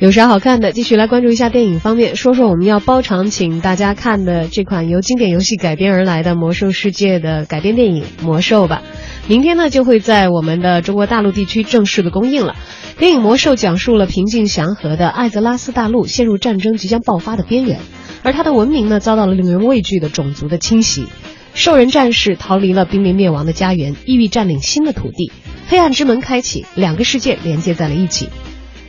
[0.00, 0.72] 有啥好看的？
[0.72, 8.80] 继续来关注一下电影方面，说说我们要包场请大家看的这款由经典游戏改编而来的《魔兽世界》的改编电影《魔兽》吧。
[9.28, 12.56] 明天呢就会在我们的中国大陆地区正式的公映了。
[12.96, 17.78] 电影《魔兽》讲述了平静祥和的艾泽拉斯大陆陷入战争即将爆发的边缘，
[18.22, 21.04] 而它的文明呢遭到了令人畏惧的种族的侵袭。
[21.52, 25.30] 兽人战士逃离了濒临灭亡的家园，意欲占领新的土地。
[25.68, 28.30] 黑暗之门开启，两个世界连接在了一起。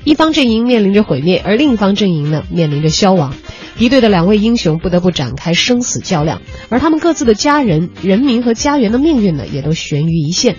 [0.04, 3.36] 一方阵营面临着毁灭，而另一方阵营呢面临着消亡。
[3.78, 10.56] 敌对的两位英雄不得不展开生死较量，而他们各自的家人、人民和家园的命运呢也都悬于一线。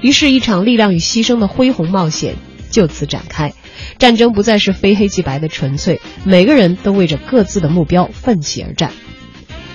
[0.00, 2.36] 于是，一场力量与牺牲的恢宏冒险
[2.70, 3.52] 就此展开。
[3.98, 8.92] 战争不再是非黑即白的纯粹，每个人都为着各自的目标奋起而战。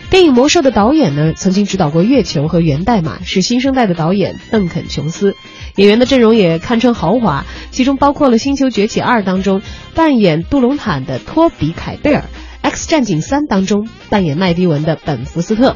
[0.10, 5.36] 电影《魔兽》的导演呢，曾经指导过《月球》和《源代码》，是新生代的导演邓肯·琼斯。
[5.76, 9.62] 演员的阵容也堪称豪华，其中包括了《星球崛起二》当中
[9.96, 12.22] 扮演杜隆坦的托比·凯贝尔，
[12.62, 15.76] 《X 战警三》当中扮演麦迪文的本·福斯特，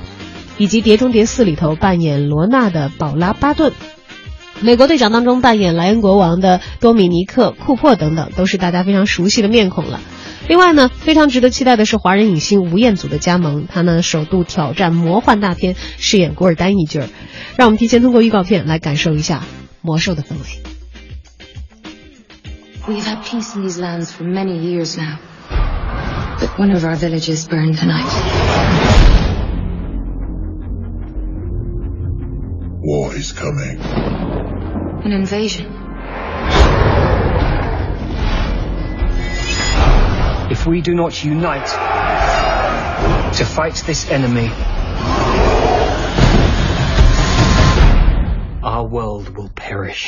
[0.58, 3.72] 以及《碟中谍四》里头扮演罗纳的宝拉·巴顿，
[4.62, 10.00] 《美国队长》当中扮演莱恩国王的多米尼克·库珀等等，都是大家非常熟悉的面孔了。
[10.52, 17.08] 另外呢，非常值得期待的是华人影星吴彦祖的加盟，他呢首度挑战魔幻大片，饰演古尔丹一角儿。
[17.56, 19.44] 让我们提前通过预告片来感受一下
[19.82, 20.62] 魔兽的氛围。
[22.86, 25.20] We've had peace in these lands for many years now.
[26.42, 28.12] But one of our villages burned tonight.
[32.84, 33.80] War is coming.
[35.06, 35.68] An invasion.
[40.62, 41.66] If we do not unite
[43.34, 44.48] to fight this enemy,
[48.62, 50.06] our world will perish.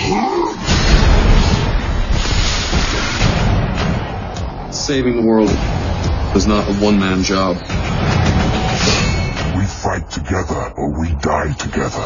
[4.69, 5.49] Saving the world
[6.35, 7.57] is not a one man job.
[9.57, 12.05] We fight together or we die together.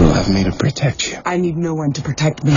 [0.00, 1.18] You have me to protect you.
[1.24, 2.52] I need no one to protect me.